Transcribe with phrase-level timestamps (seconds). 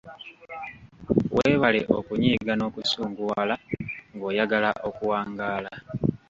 [1.35, 3.55] Weewale okunyiiga n’okusunguwala
[4.15, 5.71] ng’oyagala okuwangaala.